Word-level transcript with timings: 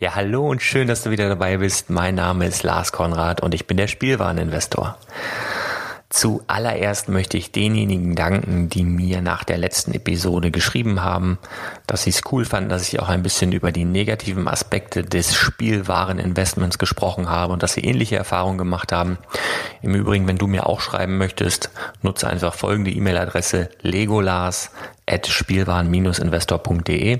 Ja, 0.00 0.14
hallo 0.14 0.48
und 0.48 0.62
schön, 0.62 0.86
dass 0.86 1.02
du 1.02 1.10
wieder 1.10 1.28
dabei 1.28 1.56
bist. 1.56 1.90
Mein 1.90 2.14
Name 2.14 2.46
ist 2.46 2.62
Lars 2.62 2.92
Konrad 2.92 3.40
und 3.40 3.52
ich 3.52 3.66
bin 3.66 3.76
der 3.76 3.88
Spielwareninvestor. 3.88 4.96
Zuallererst 6.08 7.08
möchte 7.08 7.36
ich 7.36 7.50
denjenigen 7.50 8.14
danken, 8.14 8.68
die 8.68 8.84
mir 8.84 9.20
nach 9.22 9.42
der 9.42 9.58
letzten 9.58 9.92
Episode 9.92 10.52
geschrieben 10.52 11.02
haben, 11.02 11.38
dass 11.88 12.04
sie 12.04 12.10
es 12.10 12.20
cool 12.30 12.44
fanden, 12.44 12.70
dass 12.70 12.86
ich 12.86 13.00
auch 13.00 13.08
ein 13.08 13.24
bisschen 13.24 13.50
über 13.50 13.72
die 13.72 13.84
negativen 13.84 14.46
Aspekte 14.46 15.02
des 15.02 15.34
Spielwareninvestments 15.34 16.78
gesprochen 16.78 17.28
habe 17.28 17.52
und 17.52 17.64
dass 17.64 17.72
sie 17.72 17.84
ähnliche 17.84 18.14
Erfahrungen 18.14 18.56
gemacht 18.56 18.92
haben. 18.92 19.18
Im 19.82 19.96
Übrigen, 19.96 20.28
wenn 20.28 20.38
du 20.38 20.46
mir 20.46 20.68
auch 20.68 20.80
schreiben 20.80 21.18
möchtest, 21.18 21.70
nutze 22.02 22.28
einfach 22.28 22.54
folgende 22.54 22.92
E-Mail-Adresse 22.92 23.68
legolas 23.82 24.70
at 25.06 25.26
spielwaren-investor.de. 25.26 27.18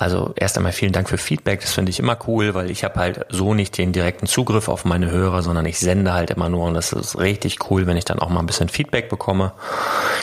Also 0.00 0.32
erst 0.34 0.56
einmal 0.56 0.72
vielen 0.72 0.92
Dank 0.92 1.10
für 1.10 1.18
Feedback, 1.18 1.60
das 1.60 1.74
finde 1.74 1.90
ich 1.90 1.98
immer 1.98 2.16
cool, 2.26 2.54
weil 2.54 2.70
ich 2.70 2.84
habe 2.84 2.98
halt 2.98 3.26
so 3.28 3.52
nicht 3.52 3.76
den 3.76 3.92
direkten 3.92 4.26
Zugriff 4.26 4.68
auf 4.68 4.86
meine 4.86 5.10
Hörer, 5.10 5.42
sondern 5.42 5.66
ich 5.66 5.78
sende 5.78 6.14
halt 6.14 6.30
immer 6.30 6.48
nur 6.48 6.64
und 6.64 6.72
das 6.72 6.94
ist 6.94 7.18
richtig 7.18 7.70
cool, 7.70 7.86
wenn 7.86 7.98
ich 7.98 8.06
dann 8.06 8.18
auch 8.18 8.30
mal 8.30 8.40
ein 8.40 8.46
bisschen 8.46 8.70
Feedback 8.70 9.10
bekomme. 9.10 9.52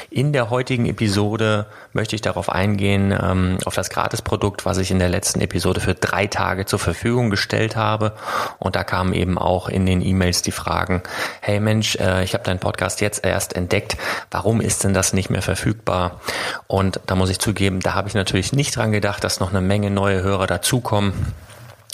In 0.10 0.34
der 0.34 0.50
heutigen 0.50 0.88
Episode 0.88 1.68
möchte 1.94 2.16
ich 2.16 2.24
darauf 2.24 2.50
eingehen, 2.50 3.12
ähm, 3.12 3.60
auf 3.66 3.76
das 3.76 3.92
Gratisprodukt, 3.92 4.66
was 4.66 4.80
ich 4.80 4.90
in 4.90 4.98
der 4.98 5.10
letzten 5.10 5.42
Episode 5.42 5.80
für 5.80 5.94
drei 5.94 6.26
Tage 6.26 6.66
zur 6.66 6.80
Verfügung 6.80 7.30
gestellt 7.30 7.76
habe. 7.76 8.14
Und 8.58 8.76
da 8.76 8.84
kamen 8.84 9.14
eben 9.14 9.38
auch 9.38 9.70
in 9.70 9.86
den 9.86 10.02
E-Mails 10.02 10.42
die 10.42 10.52
Fragen, 10.52 11.04
hey 11.40 11.60
Mensch, 11.60 11.98
äh, 11.98 12.24
ich 12.24 12.34
habe 12.34 12.44
deinen 12.44 12.60
Podcast 12.60 13.00
jetzt 13.02 13.24
erst 13.24 13.56
entdeckt, 13.56 13.96
warum 14.32 14.60
ist 14.60 14.84
denn 14.84 14.96
das 14.96 15.14
nicht 15.14 15.30
mehr 15.30 15.44
verfügbar? 15.44 16.20
Und 16.66 17.00
da 17.06 17.14
muss 17.14 17.30
ich 17.30 17.38
zugeben, 17.38 17.80
da 17.80 17.94
habe 17.94 18.08
ich 18.08 18.16
natürlich 18.16 18.54
nicht 18.54 18.76
dran 18.76 18.92
gedacht, 18.92 19.24
dass 19.24 19.40
noch 19.40 19.52
eine 19.52 19.67
Menge 19.68 19.92
neue 19.92 20.24
Hörer 20.24 20.48
dazukommen. 20.48 21.14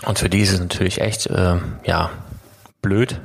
Und 0.06 0.20
für 0.20 0.30
die 0.30 0.42
ist 0.42 0.54
es 0.54 0.60
natürlich 0.60 1.02
echt, 1.02 1.28
äh, 1.28 1.58
ja, 1.86 2.10
blöd, 2.82 3.20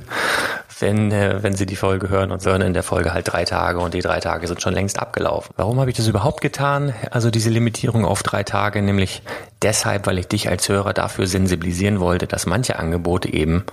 wenn, 0.79 1.11
äh, 1.11 1.43
wenn 1.43 1.55
sie 1.55 1.65
die 1.65 1.75
Folge 1.75 2.09
hören 2.09 2.31
und 2.31 2.45
hören 2.45 2.61
in 2.61 2.73
der 2.73 2.83
Folge 2.83 3.13
halt 3.13 3.31
drei 3.31 3.45
Tage 3.45 3.79
und 3.79 3.93
die 3.93 4.01
drei 4.01 4.19
Tage 4.19 4.47
sind 4.47 4.61
schon 4.61 4.73
längst 4.73 4.99
abgelaufen. 4.99 5.53
Warum 5.57 5.79
habe 5.79 5.89
ich 5.89 5.97
das 5.97 6.07
überhaupt 6.07 6.41
getan? 6.41 6.93
Also 7.11 7.29
diese 7.29 7.49
Limitierung 7.49 8.05
auf 8.05 8.23
drei 8.23 8.43
Tage, 8.43 8.81
nämlich 8.81 9.21
deshalb, 9.61 10.07
weil 10.07 10.17
ich 10.17 10.27
dich 10.27 10.49
als 10.49 10.69
Hörer 10.69 10.93
dafür 10.93 11.27
sensibilisieren 11.27 11.99
wollte, 11.99 12.27
dass 12.27 12.45
manche 12.45 12.79
Angebote 12.79 13.31
eben 13.31 13.65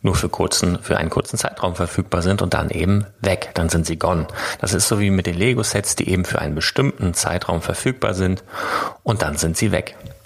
nur 0.00 0.14
für 0.14 0.28
kurzen, 0.28 0.78
für 0.80 0.96
einen 0.96 1.10
kurzen 1.10 1.36
Zeitraum 1.36 1.74
verfügbar 1.74 2.22
sind 2.22 2.42
und 2.42 2.54
dann 2.54 2.70
eben 2.70 3.06
weg. 3.20 3.50
Dann 3.54 3.68
sind 3.68 3.86
sie 3.86 3.98
gone. 3.98 4.26
Das 4.60 4.72
ist 4.72 4.88
so 4.88 5.00
wie 5.00 5.10
mit 5.10 5.26
den 5.26 5.36
Lego-Sets, 5.36 5.96
die 5.96 6.08
eben 6.08 6.24
für 6.24 6.38
einen 6.38 6.54
bestimmten 6.54 7.14
Zeitraum 7.14 7.60
verfügbar 7.60 8.14
sind 8.14 8.44
und 9.02 9.22
dann 9.22 9.36
sind 9.36 9.56
sie 9.56 9.72
weg. 9.72 9.96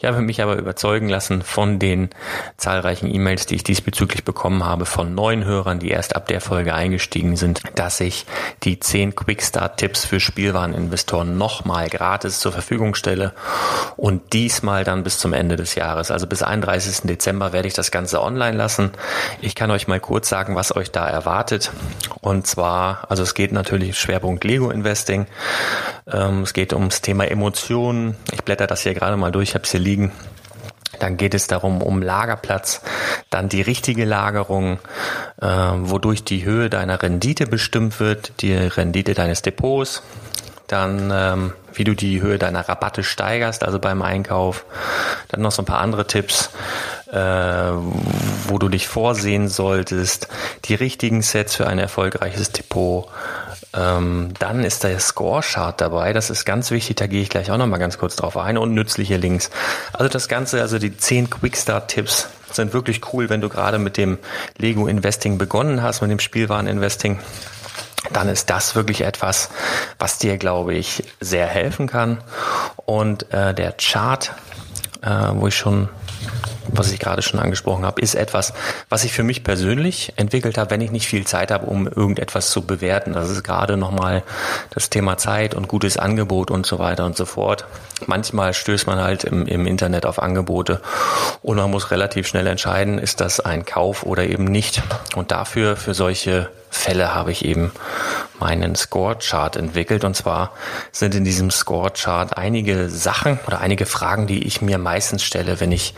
Ich 0.00 0.04
habe 0.04 0.20
mich 0.20 0.40
aber 0.40 0.54
überzeugen 0.54 1.08
lassen 1.08 1.42
von 1.42 1.80
den 1.80 2.10
zahlreichen 2.56 3.12
E-Mails, 3.12 3.46
die 3.46 3.56
ich 3.56 3.64
diesbezüglich 3.64 4.22
bekommen 4.22 4.64
habe 4.64 4.86
von 4.86 5.12
neuen 5.12 5.44
Hörern, 5.44 5.80
die 5.80 5.88
erst 5.88 6.14
ab 6.14 6.28
der 6.28 6.40
Folge 6.40 6.72
eingestiegen 6.72 7.34
sind, 7.34 7.62
dass 7.74 7.98
ich 7.98 8.24
die 8.62 8.78
10 8.78 9.16
Quickstart-Tipps 9.16 10.04
für 10.04 10.20
Spielwareninvestoren 10.20 11.36
nochmal 11.36 11.88
gratis 11.88 12.38
zur 12.38 12.52
Verfügung 12.52 12.94
stelle 12.94 13.32
und 13.96 14.34
diesmal 14.34 14.84
dann 14.84 15.02
bis 15.02 15.18
zum 15.18 15.32
Ende 15.32 15.56
des 15.56 15.74
Jahres. 15.74 16.12
Also 16.12 16.28
bis 16.28 16.44
31. 16.44 17.08
Dezember 17.08 17.52
werde 17.52 17.66
ich 17.66 17.74
das 17.74 17.90
Ganze 17.90 18.22
online 18.22 18.56
lassen. 18.56 18.92
Ich 19.40 19.56
kann 19.56 19.72
euch 19.72 19.88
mal 19.88 19.98
kurz 19.98 20.28
sagen, 20.28 20.54
was 20.54 20.76
euch 20.76 20.92
da 20.92 21.08
erwartet. 21.08 21.72
Und 22.20 22.46
zwar, 22.46 23.10
also 23.10 23.24
es 23.24 23.34
geht 23.34 23.50
natürlich 23.50 23.98
Schwerpunkt 23.98 24.44
Lego 24.44 24.70
Investing. 24.70 25.26
Ähm, 26.06 26.42
es 26.42 26.52
geht 26.52 26.72
ums 26.72 27.00
Thema 27.00 27.28
Emotionen. 27.28 28.16
Ich 28.30 28.44
blätter 28.44 28.68
das 28.68 28.82
hier 28.82 28.94
gerade 28.94 29.16
mal 29.16 29.32
durch, 29.32 29.48
ich 29.48 29.54
habe 29.56 29.64
es 29.64 29.72
hier 29.72 29.87
liegen. 29.88 30.12
Dann 30.98 31.16
geht 31.16 31.34
es 31.34 31.46
darum, 31.46 31.80
um 31.80 32.02
Lagerplatz, 32.02 32.82
dann 33.30 33.48
die 33.48 33.62
richtige 33.62 34.04
Lagerung, 34.04 34.78
äh, 35.40 35.46
wodurch 35.46 36.24
die 36.24 36.44
Höhe 36.44 36.70
deiner 36.70 37.00
Rendite 37.02 37.46
bestimmt 37.46 38.00
wird, 38.00 38.32
die 38.40 38.54
Rendite 38.54 39.14
deines 39.14 39.42
Depots, 39.42 40.02
dann 40.66 41.10
ähm, 41.12 41.52
wie 41.72 41.84
du 41.84 41.94
die 41.94 42.20
Höhe 42.20 42.38
deiner 42.38 42.68
Rabatte 42.68 43.04
steigerst, 43.04 43.64
also 43.64 43.78
beim 43.78 44.02
Einkauf, 44.02 44.64
dann 45.28 45.40
noch 45.40 45.52
so 45.52 45.62
ein 45.62 45.66
paar 45.66 45.80
andere 45.80 46.06
Tipps, 46.06 46.50
äh, 47.12 47.16
wo 47.16 48.58
du 48.58 48.68
dich 48.68 48.88
vorsehen 48.88 49.48
solltest, 49.48 50.28
die 50.64 50.74
richtigen 50.74 51.22
Sets 51.22 51.54
für 51.54 51.66
ein 51.66 51.78
erfolgreiches 51.78 52.50
Depot, 52.50 53.08
ähm, 53.78 54.30
dann 54.38 54.64
ist 54.64 54.82
der 54.82 54.98
Score-Chart 54.98 55.80
dabei. 55.80 56.12
Das 56.12 56.30
ist 56.30 56.44
ganz 56.44 56.70
wichtig. 56.70 56.96
Da 56.96 57.06
gehe 57.06 57.22
ich 57.22 57.28
gleich 57.28 57.50
auch 57.50 57.58
noch 57.58 57.66
mal 57.66 57.78
ganz 57.78 57.98
kurz 57.98 58.16
drauf 58.16 58.36
ein. 58.36 58.58
Und 58.58 58.74
nützliche 58.74 59.16
Links. 59.16 59.50
Also 59.92 60.08
das 60.08 60.28
Ganze, 60.28 60.60
also 60.60 60.78
die 60.78 60.96
10 60.96 61.30
Quickstart-Tipps 61.30 62.28
sind 62.50 62.72
wirklich 62.72 63.00
cool, 63.12 63.28
wenn 63.30 63.40
du 63.40 63.48
gerade 63.48 63.78
mit 63.78 63.96
dem 63.96 64.18
Lego 64.56 64.86
Investing 64.86 65.38
begonnen 65.38 65.82
hast, 65.82 66.00
mit 66.00 66.10
dem 66.10 66.18
Spielwaren-Investing. 66.18 67.20
Dann 68.12 68.28
ist 68.28 68.50
das 68.50 68.74
wirklich 68.74 69.02
etwas, 69.02 69.50
was 69.98 70.18
dir, 70.18 70.38
glaube 70.38 70.74
ich, 70.74 71.04
sehr 71.20 71.46
helfen 71.46 71.86
kann. 71.86 72.18
Und 72.86 73.32
äh, 73.32 73.54
der 73.54 73.72
Chart, 73.72 74.32
äh, 75.02 75.10
wo 75.34 75.48
ich 75.48 75.56
schon 75.56 75.88
was 76.70 76.92
ich 76.92 76.98
gerade 76.98 77.22
schon 77.22 77.40
angesprochen 77.40 77.84
habe, 77.84 78.00
ist 78.00 78.14
etwas, 78.14 78.52
was 78.88 79.04
ich 79.04 79.12
für 79.12 79.22
mich 79.22 79.44
persönlich 79.44 80.12
entwickelt 80.16 80.58
habe, 80.58 80.70
wenn 80.70 80.80
ich 80.80 80.90
nicht 80.90 81.06
viel 81.06 81.26
Zeit 81.26 81.50
habe, 81.50 81.66
um 81.66 81.86
irgendetwas 81.86 82.50
zu 82.50 82.62
bewerten. 82.62 83.12
Das 83.12 83.30
ist 83.30 83.42
gerade 83.42 83.76
nochmal 83.76 84.22
das 84.70 84.90
Thema 84.90 85.16
Zeit 85.16 85.54
und 85.54 85.68
gutes 85.68 85.96
Angebot 85.96 86.50
und 86.50 86.66
so 86.66 86.78
weiter 86.78 87.04
und 87.04 87.16
so 87.16 87.24
fort. 87.24 87.64
Manchmal 88.06 88.54
stößt 88.54 88.86
man 88.86 89.00
halt 89.00 89.24
im, 89.24 89.46
im 89.46 89.66
Internet 89.66 90.06
auf 90.06 90.22
Angebote 90.22 90.80
und 91.42 91.56
man 91.56 91.70
muss 91.70 91.90
relativ 91.90 92.26
schnell 92.26 92.46
entscheiden, 92.46 92.98
ist 92.98 93.20
das 93.20 93.40
ein 93.40 93.64
Kauf 93.64 94.04
oder 94.04 94.24
eben 94.24 94.44
nicht. 94.44 94.82
Und 95.16 95.30
dafür, 95.30 95.76
für 95.76 95.94
solche 95.94 96.50
Fälle 96.70 97.14
habe 97.14 97.32
ich 97.32 97.44
eben 97.44 97.72
meinen 98.38 98.74
Score-Chart 98.76 99.56
entwickelt. 99.56 100.04
Und 100.04 100.14
zwar 100.14 100.52
sind 100.92 101.14
in 101.14 101.24
diesem 101.24 101.50
Score-Chart 101.50 102.36
einige 102.36 102.88
Sachen 102.88 103.38
oder 103.46 103.60
einige 103.60 103.86
Fragen, 103.86 104.26
die 104.26 104.44
ich 104.44 104.62
mir 104.62 104.78
meistens 104.78 105.22
stelle, 105.22 105.60
wenn 105.60 105.72
ich 105.72 105.94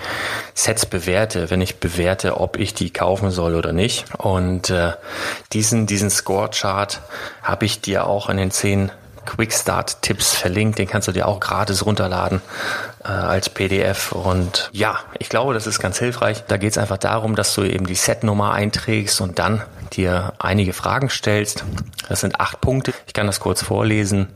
Sets 0.55 0.87
bewerte, 0.87 1.51
wenn 1.51 1.61
ich 1.61 1.77
bewerte, 1.77 2.41
ob 2.41 2.59
ich 2.59 2.75
die 2.75 2.91
kaufen 2.91 3.31
soll 3.31 3.55
oder 3.55 3.73
nicht. 3.73 4.05
Und 4.17 4.71
äh, 4.71 4.93
diesen, 5.53 5.87
diesen 5.87 6.11
Score-Chart 6.11 7.01
habe 7.43 7.65
ich 7.65 7.81
dir 7.81 8.07
auch 8.07 8.29
in 8.29 8.37
den 8.37 8.51
zehn 8.51 8.91
Quickstart-Tipps 9.31 10.35
verlinkt. 10.35 10.79
Den 10.79 10.89
kannst 10.89 11.09
du 11.09 11.13
dir 11.13 11.29
auch 11.29 11.41
gratis 11.41 11.87
runterladen 11.87 12.41
äh, 13.05 13.09
als 13.09 13.49
PDF. 13.49 14.13
Und 14.13 14.71
ja, 14.73 14.99
ich 15.19 15.29
glaube, 15.29 15.55
das 15.55 15.67
ist 15.67 15.79
ganz 15.79 15.99
hilfreich. 15.99 16.45
Da 16.49 16.57
geht 16.57 16.73
es 16.73 16.79
einfach 16.79 16.99
darum, 16.99 17.37
dass 17.37 17.55
du 17.55 17.63
eben 17.63 17.87
die 17.87 17.95
Setnummer 17.95 18.53
einträgst 18.53 19.21
und 19.21 19.39
dann 19.39 19.63
dir 19.93 20.35
einige 20.39 20.73
Fragen 20.73 21.11
stellst. 21.11 21.65
Das 22.09 22.21
sind 22.21 22.41
acht 22.41 22.61
Punkte. 22.61 22.93
Ich 23.07 23.13
kann 23.13 23.27
das 23.27 23.41
kurz 23.41 23.63
vorlesen. 23.63 24.29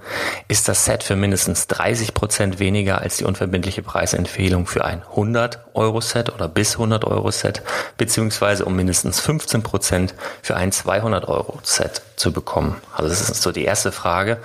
Ist 0.49 0.69
das 0.69 0.85
Set 0.85 1.03
für 1.03 1.17
mindestens 1.17 1.67
30 1.67 2.15
Prozent 2.15 2.59
weniger 2.59 3.01
als 3.01 3.17
die 3.17 3.25
unverbindliche 3.25 3.83
Preisempfehlung 3.83 4.67
für 4.67 4.85
ein 4.85 5.03
100 5.03 5.59
Euro 5.75 6.01
Set 6.01 6.33
oder 6.33 6.49
bis 6.49 6.75
100 6.75 7.05
Euro 7.05 7.31
Set, 7.31 7.63
beziehungsweise 7.97 8.65
um 8.65 8.77
mindestens 8.77 9.21
15 9.21 9.63
Prozent 9.63 10.15
für 10.43 10.57
ein 10.57 10.73
200 10.73 11.29
Euro 11.29 11.59
Set 11.63 12.03
zu 12.17 12.33
bekommen? 12.33 12.81
Also 12.97 13.09
das 13.09 13.29
ist 13.29 13.43
so 13.43 13.53
die 13.53 13.65
erste 13.65 13.93
Frage. 13.93 14.39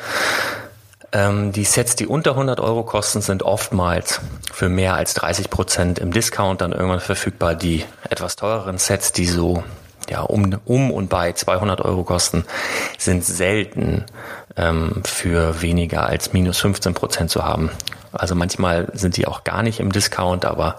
Ähm, 1.12 1.52
die 1.52 1.64
Sets, 1.64 1.96
die 1.96 2.06
unter 2.06 2.32
100 2.32 2.60
Euro 2.60 2.84
kosten, 2.84 3.22
sind 3.22 3.44
oftmals 3.44 4.22
für 4.52 4.70
mehr 4.70 4.94
als 4.94 5.14
30 5.16 5.50
Prozent 5.50 6.00
im 6.00 6.12
Discount 6.12 6.62
dann 6.62 6.72
irgendwann 6.72 7.00
verfügbar. 7.00 7.56
Die 7.56 7.84
etwas 8.10 8.36
teureren 8.36 8.78
Sets, 8.78 9.12
die 9.12 9.26
so 9.26 9.64
ja, 10.10 10.22
um, 10.22 10.60
um 10.66 10.92
und 10.92 11.10
bei 11.10 11.34
200 11.34 11.82
Euro 11.82 12.04
kosten, 12.04 12.46
sind 12.98 13.24
selten 13.24 14.06
ähm, 14.58 15.02
für 15.06 15.62
weniger 15.62 16.06
als 16.06 16.34
minus 16.34 16.60
15 16.60 16.94
Prozent 16.94 17.30
zu 17.30 17.44
haben. 17.44 17.72
Also 18.12 18.34
manchmal 18.34 18.88
sind 18.94 19.18
die 19.18 19.28
auch 19.28 19.44
gar 19.44 19.62
nicht 19.62 19.80
im 19.80 19.92
Discount, 19.92 20.46
aber 20.46 20.78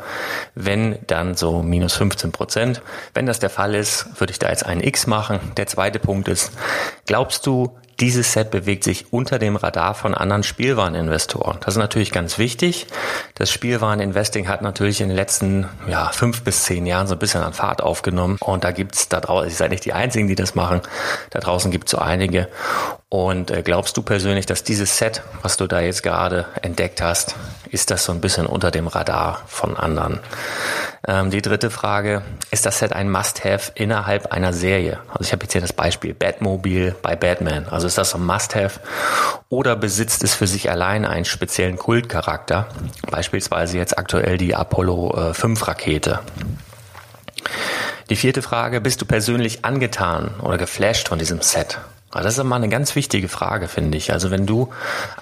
wenn, 0.57 0.99
dann 1.07 1.37
so 1.37 1.63
minus 1.63 1.95
15 1.95 2.33
Prozent. 2.33 2.83
Wenn 3.15 3.27
das 3.27 3.39
der 3.39 3.51
Fall 3.51 3.75
ist, 3.75 4.21
würde 4.21 4.33
ich 4.33 4.41
da 4.41 4.49
jetzt 4.49 4.67
einen 4.67 4.83
X 4.83 5.07
machen. 5.07 5.39
Der 5.57 5.69
zweite 5.69 6.01
Punkt 6.01 6.27
ist, 6.27 6.51
glaubst 7.07 7.47
du, 7.47 7.77
dieses 8.01 8.33
Set 8.33 8.51
bewegt 8.51 8.85
sich 8.85 9.13
unter 9.13 9.39
dem 9.39 9.57
Radar 9.57 9.95
von 9.95 10.15
anderen 10.15 10.43
Spielwareninvestoren. 10.43 11.59
Das 11.61 11.75
ist 11.75 11.79
natürlich 11.79 12.13
ganz 12.13 12.39
wichtig. 12.39 12.87
Das 13.35 13.51
Spielwareninvesting 13.51 14.49
hat 14.49 14.63
natürlich 14.63 15.01
in 15.01 15.09
den 15.09 15.17
letzten 15.17 15.69
ja, 15.87 16.09
fünf 16.09 16.43
bis 16.43 16.65
zehn 16.65 16.87
Jahren 16.87 17.07
so 17.07 17.15
ein 17.15 17.19
bisschen 17.19 17.43
an 17.43 17.53
Fahrt 17.53 17.83
aufgenommen. 17.83 18.39
Und 18.41 18.65
da 18.65 18.73
gibt's 18.73 19.09
da 19.09 19.21
draußen, 19.21 19.49
ich 19.49 19.57
seid 19.57 19.71
nicht 19.71 19.85
die 19.85 19.93
Einzigen, 19.93 20.29
die 20.29 20.35
das 20.35 20.55
machen. 20.55 20.81
Da 21.31 21.41
draußen 21.41 21.71
gibt's 21.71 21.91
so 21.93 21.99
einige. 21.99 22.49
Und 23.13 23.51
äh, 23.51 23.63
glaubst 23.63 23.97
du 23.97 24.03
persönlich, 24.03 24.47
dass 24.47 24.63
dieses 24.63 24.97
Set, 24.97 25.23
was 25.43 25.57
du 25.57 25.67
da 25.67 25.81
jetzt 25.81 26.05
gerade 26.05 26.47
entdeckt 26.63 27.03
hast, 27.03 27.35
ist 27.69 27.91
das 27.91 28.05
so 28.05 28.13
ein 28.13 28.21
bisschen 28.21 28.47
unter 28.47 28.71
dem 28.71 28.87
Radar 28.87 29.43
von 29.49 29.77
anderen? 29.77 30.21
Ähm, 31.09 31.31
die 31.31 31.43
dritte 31.43 31.71
Frage, 31.71 32.23
ist 32.53 32.67
das 32.67 32.79
Set 32.79 32.93
ein 32.93 33.11
Must-Have 33.11 33.73
innerhalb 33.75 34.31
einer 34.33 34.53
Serie? 34.53 35.01
Also 35.09 35.25
ich 35.25 35.33
habe 35.33 35.43
jetzt 35.43 35.51
hier 35.51 35.61
das 35.61 35.73
Beispiel 35.73 36.15
Batmobile 36.15 36.95
bei 37.03 37.17
Batman. 37.17 37.67
Also 37.69 37.89
ist 37.89 37.99
das 37.99 38.11
so 38.11 38.19
ein 38.19 38.25
Must-Have 38.25 38.79
oder 39.49 39.75
besitzt 39.75 40.23
es 40.23 40.37
für 40.37 40.47
sich 40.47 40.71
allein 40.71 41.05
einen 41.05 41.25
speziellen 41.25 41.79
Kultcharakter? 41.79 42.69
Beispielsweise 43.11 43.77
jetzt 43.77 43.99
aktuell 43.99 44.39
die 44.39 44.55
Apollo 44.55 45.31
äh, 45.31 45.35
5 45.35 45.67
Rakete. 45.67 46.21
Die 48.09 48.17
vierte 48.17 48.43
Frage, 48.43 48.81
bist 48.81 49.01
du 49.01 49.05
persönlich 49.05 49.65
angetan 49.65 50.31
oder 50.41 50.59
geflasht 50.59 51.09
von 51.09 51.19
diesem 51.19 51.41
Set? 51.41 51.81
Das 52.13 52.35
ist 52.35 52.39
immer 52.39 52.57
eine 52.57 52.69
ganz 52.69 52.95
wichtige 52.97 53.29
Frage, 53.29 53.69
finde 53.69 53.97
ich. 53.97 54.13
Also 54.13 54.31
wenn 54.31 54.47
du 54.47 54.71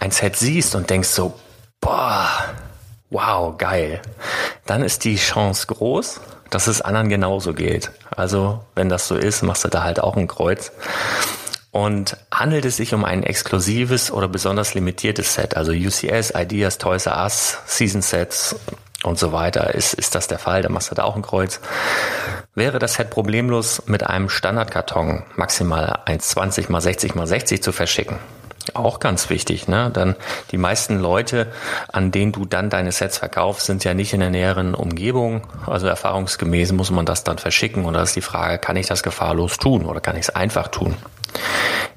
ein 0.01 0.11
Set 0.11 0.37
siehst 0.37 0.75
und 0.75 0.89
denkst 0.89 1.09
so, 1.09 1.35
boah, 1.81 2.29
wow, 3.11 3.57
geil, 3.57 4.01
dann 4.67 4.83
ist 4.83 5.05
die 5.05 5.17
Chance 5.17 5.67
groß, 5.67 6.21
dass 6.51 6.67
es 6.67 6.81
anderen 6.81 7.09
genauso 7.09 7.53
geht. 7.53 7.91
Also 8.17 8.65
wenn 8.75 8.89
das 8.89 9.07
so 9.07 9.17
ist, 9.17 9.43
machst 9.43 9.65
du 9.65 9.69
da 9.69 9.83
halt 9.85 10.01
auch 10.01 10.17
ein 10.17 10.29
Kreuz. 10.29 10.73
Und 11.71 12.17
handelt 12.33 12.65
es 12.65 12.79
sich 12.79 12.95
um 12.95 13.05
ein 13.05 13.23
exklusives 13.23 14.11
oder 14.11 14.27
besonders 14.27 14.73
limitiertes 14.73 15.35
Set, 15.35 15.57
also 15.57 15.71
UCS, 15.73 16.33
Ideas, 16.35 16.79
Toys 16.79 17.07
R 17.07 17.23
Us, 17.23 17.59
Season 17.67 18.01
Sets 18.01 18.57
und 19.05 19.19
so 19.19 19.33
weiter, 19.33 19.75
ist, 19.75 19.95
ist 19.95 20.15
das 20.15 20.29
der 20.29 20.39
Fall, 20.39 20.63
dann 20.63 20.73
machst 20.73 20.91
du 20.91 20.95
da 20.95 21.05
auch 21.05 21.17
ein 21.17 21.23
Kreuz. 21.23 21.61
Wäre 22.55 22.79
das 22.79 22.95
Set 22.95 23.11
problemlos 23.11 23.83
mit 23.87 24.05
einem 24.05 24.29
Standardkarton 24.29 25.25
maximal 25.37 26.01
1,20 26.07 26.71
mal 26.71 26.81
60 26.81 27.15
mal 27.15 27.27
60 27.27 27.63
zu 27.63 27.73
verschicken, 27.73 28.19
auch 28.75 29.01
ganz 29.01 29.31
wichtig, 29.31 29.69
ne? 29.69 29.91
Dann 29.93 30.17
die 30.51 30.59
meisten 30.59 30.99
Leute, 30.99 31.47
an 31.93 32.11
denen 32.11 32.33
du 32.33 32.45
dann 32.45 32.71
deine 32.71 32.93
Sets 32.93 33.19
verkaufst, 33.19 33.67
sind 33.67 33.85
ja 33.85 33.95
nicht 33.95 34.13
in 34.13 34.21
der 34.21 34.31
näheren 34.31 34.75
Umgebung. 34.75 35.43
Also 35.67 35.87
erfahrungsgemäß 35.87 36.73
muss 36.73 36.91
man 36.91 37.07
das 37.07 37.25
dann 37.25 37.39
verschicken. 37.39 37.85
Und 37.85 37.95
da 37.95 38.03
ist 38.03 38.17
die 38.17 38.21
Frage, 38.21 38.59
kann 38.59 38.77
ich 38.77 38.87
das 38.87 39.03
gefahrlos 39.03 39.59
tun 39.59 39.87
oder 39.87 40.01
kann 40.01 40.17
ich 40.17 40.23
es 40.23 40.31
einfach 40.31 40.69
tun? 40.69 40.97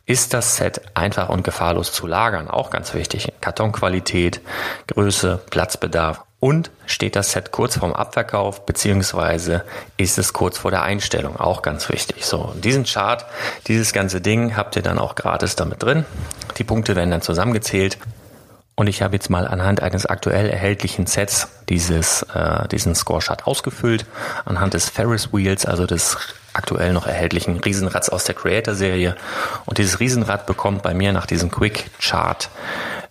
Ist 0.06 0.34
das 0.34 0.58
Set 0.58 0.82
einfach 0.94 1.30
und 1.30 1.44
gefahrlos 1.44 1.92
zu 1.94 2.08
lagern? 2.08 2.50
Auch 2.50 2.70
ganz 2.70 2.94
wichtig. 2.94 3.32
Kartonqualität, 3.42 4.42
Größe, 4.88 5.40
Platzbedarf. 5.50 6.24
Und 6.42 6.72
steht 6.88 7.16
das 7.16 7.34
Set 7.34 7.52
kurz 7.52 7.78
vorm 7.78 7.94
Abverkauf, 7.94 8.66
beziehungsweise 8.66 9.64
ist 9.98 10.18
es 10.18 10.34
kurz 10.34 10.58
vor 10.58 10.72
der 10.72 10.82
Einstellung? 10.82 11.40
Auch 11.40 11.62
ganz 11.62 11.88
wichtig. 11.88 12.26
So, 12.26 12.56
diesen 12.56 12.84
Chart, 12.86 13.24
dieses 13.68 13.94
ganze 13.94 14.22
Ding 14.22 14.58
habt 14.58 14.76
ihr 14.76 14.82
dann 14.82 14.98
auch 14.98 15.14
gratis 15.14 15.56
damit 15.56 15.84
drin. 15.84 16.04
Die 16.58 16.64
Punkte 16.64 16.96
werden 16.96 17.12
dann 17.12 17.22
zusammengezählt. 17.22 18.00
Und 18.74 18.88
ich 18.88 19.04
habe 19.04 19.16
jetzt 19.16 19.30
mal 19.30 19.48
anhand 19.48 19.84
eines 19.84 20.08
aktuell 20.08 20.50
erhältlichen 20.50 21.06
Sets 21.06 21.48
dieses, 21.70 22.24
äh, 22.34 22.68
diesen 22.70 22.96
Score-Chart 22.96 23.46
ausgefüllt, 23.46 24.08
anhand 24.44 24.74
des 24.74 24.90
Ferris 24.90 25.32
Wheels, 25.32 25.68
also 25.68 25.86
des 25.86 26.18
aktuell 26.54 26.92
noch 26.92 27.06
erhältlichen 27.06 27.60
Riesenrads 27.60 28.10
aus 28.10 28.24
der 28.24 28.34
Creator-Serie. 28.34 29.16
Und 29.66 29.78
dieses 29.78 30.00
Riesenrad 30.00 30.48
bekommt 30.48 30.82
bei 30.82 30.96
mir 30.96 31.14
nach 31.14 31.28
diesem 31.28 31.52
Quick-Chart 31.52 32.50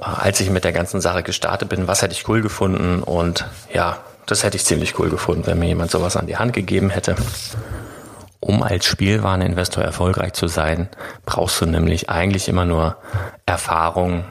äh, 0.00 0.04
als 0.04 0.40
ich 0.40 0.50
mit 0.50 0.64
der 0.64 0.72
ganzen 0.72 1.00
Sache 1.00 1.22
gestartet 1.22 1.68
bin, 1.68 1.88
was 1.88 2.02
hätte 2.02 2.14
ich 2.14 2.28
cool 2.28 2.40
gefunden 2.40 3.02
und 3.02 3.46
ja, 3.74 3.98
das 4.30 4.44
hätte 4.44 4.56
ich 4.56 4.64
ziemlich 4.64 4.98
cool 4.98 5.08
gefunden, 5.08 5.46
wenn 5.46 5.58
mir 5.58 5.68
jemand 5.68 5.90
sowas 5.90 6.16
an 6.16 6.26
die 6.26 6.36
Hand 6.36 6.52
gegeben 6.52 6.90
hätte. 6.90 7.16
Um 8.40 8.62
als 8.62 8.84
Spielwareninvestor 8.84 9.82
erfolgreich 9.82 10.34
zu 10.34 10.46
sein, 10.46 10.88
brauchst 11.26 11.60
du 11.60 11.66
nämlich 11.66 12.08
eigentlich 12.08 12.48
immer 12.48 12.64
nur 12.64 12.96
Erfahrung 13.46 14.24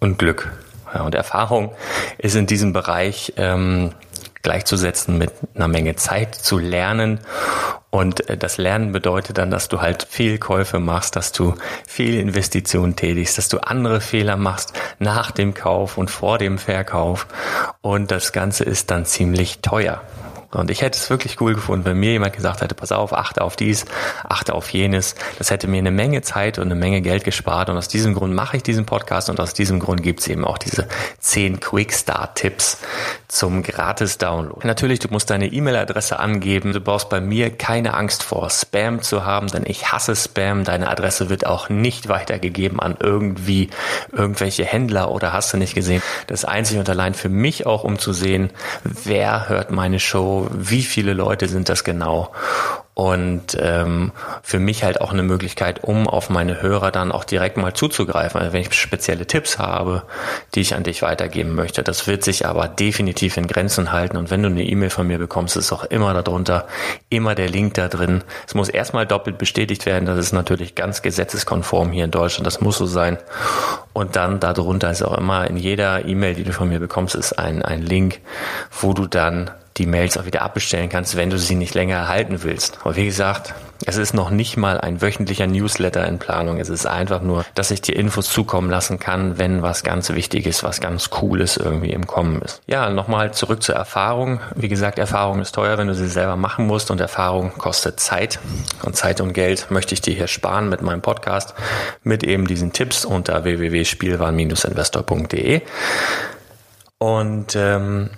und 0.00 0.18
Glück. 0.18 0.52
Ja, 0.92 1.02
und 1.02 1.14
Erfahrung 1.14 1.72
ist 2.18 2.34
in 2.34 2.46
diesem 2.46 2.72
Bereich 2.72 3.32
ähm, 3.36 3.92
gleichzusetzen 4.42 5.18
mit 5.18 5.30
einer 5.54 5.68
Menge 5.68 5.96
Zeit 5.96 6.34
zu 6.34 6.58
lernen. 6.58 7.20
Und 7.90 8.28
äh, 8.28 8.36
das 8.36 8.58
Lernen 8.58 8.92
bedeutet 8.92 9.38
dann, 9.38 9.50
dass 9.50 9.68
du 9.68 9.80
halt 9.80 10.06
viel 10.08 10.38
Käufe 10.38 10.78
machst, 10.78 11.16
dass 11.16 11.32
du 11.32 11.54
viel 11.86 12.18
Investitionen 12.18 12.96
tätigst, 12.96 13.38
dass 13.38 13.48
du 13.48 13.58
andere 13.58 14.00
Fehler 14.00 14.36
machst 14.36 14.72
nach 14.98 15.30
dem 15.30 15.54
Kauf 15.54 15.98
und 15.98 16.10
vor 16.10 16.38
dem 16.38 16.58
Verkauf. 16.58 17.26
Und 17.80 18.10
das 18.10 18.32
Ganze 18.32 18.64
ist 18.64 18.90
dann 18.90 19.04
ziemlich 19.04 19.60
teuer. 19.60 20.00
Und 20.52 20.70
ich 20.70 20.82
hätte 20.82 20.98
es 20.98 21.08
wirklich 21.08 21.40
cool 21.40 21.54
gefunden, 21.54 21.84
wenn 21.86 21.98
mir 21.98 22.12
jemand 22.12 22.34
gesagt 22.34 22.60
hätte, 22.60 22.74
pass 22.74 22.92
auf, 22.92 23.12
achte 23.12 23.42
auf 23.42 23.56
dies, 23.56 23.86
achte 24.28 24.54
auf 24.54 24.68
jenes. 24.70 25.14
Das 25.38 25.50
hätte 25.50 25.66
mir 25.66 25.78
eine 25.78 25.90
Menge 25.90 26.22
Zeit 26.22 26.58
und 26.58 26.66
eine 26.66 26.74
Menge 26.74 27.00
Geld 27.00 27.24
gespart. 27.24 27.70
Und 27.70 27.76
aus 27.76 27.88
diesem 27.88 28.14
Grund 28.14 28.34
mache 28.34 28.58
ich 28.58 28.62
diesen 28.62 28.84
Podcast 28.84 29.30
und 29.30 29.40
aus 29.40 29.54
diesem 29.54 29.80
Grund 29.80 30.02
gibt 30.02 30.20
es 30.20 30.28
eben 30.28 30.44
auch 30.44 30.58
diese 30.58 30.88
zehn 31.18 31.58
Quick 31.58 31.92
Start 31.92 32.36
Tipps 32.36 32.78
zum 33.28 33.62
gratis 33.62 34.18
Download. 34.18 34.66
Natürlich, 34.66 34.98
du 34.98 35.08
musst 35.08 35.30
deine 35.30 35.46
E-Mail-Adresse 35.46 36.18
angeben. 36.18 36.74
Du 36.74 36.80
brauchst 36.80 37.08
bei 37.08 37.20
mir 37.20 37.50
keine 37.50 37.94
Angst 37.94 38.22
vor 38.22 38.50
Spam 38.50 39.00
zu 39.00 39.24
haben, 39.24 39.46
denn 39.46 39.64
ich 39.66 39.90
hasse 39.90 40.14
Spam. 40.14 40.64
Deine 40.64 40.90
Adresse 40.90 41.30
wird 41.30 41.46
auch 41.46 41.70
nicht 41.70 42.08
weitergegeben 42.08 42.78
an 42.78 42.96
irgendwie 43.00 43.70
irgendwelche 44.12 44.64
Händler 44.64 45.10
oder 45.10 45.32
hast 45.32 45.52
du 45.52 45.56
nicht 45.56 45.74
gesehen. 45.74 46.02
Das 46.26 46.44
einzig 46.44 46.78
und 46.78 46.90
allein 46.90 47.14
für 47.14 47.30
mich 47.30 47.64
auch, 47.64 47.84
um 47.84 47.98
zu 47.98 48.12
sehen, 48.12 48.50
wer 48.84 49.48
hört 49.48 49.70
meine 49.70 49.98
Show, 49.98 50.41
wie 50.52 50.82
viele 50.82 51.12
Leute 51.12 51.48
sind 51.48 51.68
das 51.68 51.84
genau? 51.84 52.32
Und 52.94 53.56
ähm, 53.58 54.12
für 54.42 54.58
mich 54.58 54.84
halt 54.84 55.00
auch 55.00 55.12
eine 55.12 55.22
Möglichkeit, 55.22 55.82
um 55.82 56.06
auf 56.06 56.28
meine 56.28 56.60
Hörer 56.60 56.90
dann 56.90 57.10
auch 57.10 57.24
direkt 57.24 57.56
mal 57.56 57.72
zuzugreifen. 57.72 58.38
Also 58.38 58.52
wenn 58.52 58.60
ich 58.60 58.74
spezielle 58.74 59.26
Tipps 59.26 59.58
habe, 59.58 60.02
die 60.54 60.60
ich 60.60 60.74
an 60.74 60.82
dich 60.82 61.00
weitergeben 61.00 61.54
möchte. 61.54 61.82
Das 61.82 62.06
wird 62.06 62.22
sich 62.22 62.44
aber 62.44 62.68
definitiv 62.68 63.38
in 63.38 63.46
Grenzen 63.46 63.92
halten. 63.92 64.18
Und 64.18 64.30
wenn 64.30 64.42
du 64.42 64.50
eine 64.50 64.62
E-Mail 64.62 64.90
von 64.90 65.06
mir 65.06 65.16
bekommst, 65.16 65.56
ist 65.56 65.72
auch 65.72 65.84
immer 65.84 66.12
darunter, 66.22 66.66
immer 67.08 67.34
der 67.34 67.48
Link 67.48 67.74
da 67.74 67.88
drin. 67.88 68.24
Es 68.46 68.54
muss 68.54 68.68
erstmal 68.68 69.06
doppelt 69.06 69.38
bestätigt 69.38 69.86
werden. 69.86 70.04
Das 70.04 70.18
ist 70.18 70.32
natürlich 70.32 70.74
ganz 70.74 71.00
gesetzeskonform 71.00 71.92
hier 71.92 72.04
in 72.04 72.10
Deutschland. 72.10 72.46
Das 72.46 72.60
muss 72.60 72.76
so 72.76 72.84
sein. 72.84 73.16
Und 73.94 74.16
dann 74.16 74.38
darunter 74.38 74.90
ist 74.90 75.02
auch 75.02 75.16
immer 75.16 75.48
in 75.48 75.56
jeder 75.56 76.04
E-Mail, 76.04 76.34
die 76.34 76.44
du 76.44 76.52
von 76.52 76.68
mir 76.68 76.78
bekommst, 76.78 77.14
ist 77.14 77.38
ein, 77.38 77.62
ein 77.62 77.80
Link, 77.80 78.20
wo 78.80 78.92
du 78.92 79.06
dann 79.06 79.50
die 79.76 79.86
Mails 79.86 80.18
auch 80.18 80.26
wieder 80.26 80.42
abbestellen 80.42 80.88
kannst, 80.88 81.16
wenn 81.16 81.30
du 81.30 81.38
sie 81.38 81.54
nicht 81.54 81.74
länger 81.74 81.96
erhalten 81.96 82.42
willst. 82.42 82.78
Aber 82.82 82.96
wie 82.96 83.06
gesagt, 83.06 83.54
es 83.84 83.96
ist 83.96 84.14
noch 84.14 84.30
nicht 84.30 84.56
mal 84.56 84.80
ein 84.80 85.02
wöchentlicher 85.02 85.48
Newsletter 85.48 86.06
in 86.06 86.18
Planung. 86.18 86.60
Es 86.60 86.68
ist 86.68 86.86
einfach 86.86 87.20
nur, 87.20 87.44
dass 87.54 87.72
ich 87.72 87.82
dir 87.82 87.96
Infos 87.96 88.30
zukommen 88.30 88.70
lassen 88.70 89.00
kann, 89.00 89.38
wenn 89.38 89.62
was 89.62 89.82
ganz 89.82 90.10
Wichtiges, 90.10 90.62
was 90.62 90.80
ganz 90.80 91.10
Cooles 91.10 91.56
irgendwie 91.56 91.90
im 91.90 92.06
Kommen 92.06 92.40
ist. 92.42 92.62
Ja, 92.66 92.90
nochmal 92.90 93.32
zurück 93.32 93.62
zur 93.62 93.74
Erfahrung. 93.74 94.40
Wie 94.54 94.68
gesagt, 94.68 94.98
Erfahrung 94.98 95.40
ist 95.40 95.54
teuer, 95.54 95.78
wenn 95.78 95.88
du 95.88 95.94
sie 95.94 96.08
selber 96.08 96.36
machen 96.36 96.66
musst 96.66 96.90
und 96.90 97.00
Erfahrung 97.00 97.52
kostet 97.58 97.98
Zeit. 97.98 98.38
Und 98.82 98.96
Zeit 98.96 99.20
und 99.20 99.32
Geld 99.32 99.70
möchte 99.70 99.94
ich 99.94 100.00
dir 100.00 100.14
hier 100.14 100.28
sparen 100.28 100.68
mit 100.68 100.82
meinem 100.82 101.02
Podcast, 101.02 101.54
mit 102.04 102.22
eben 102.22 102.46
diesen 102.46 102.72
Tipps 102.72 103.04
unter 103.04 103.42
www.spielwaren-investor.de. 103.44 105.62
Und 106.98 107.56
ähm, 107.56 108.10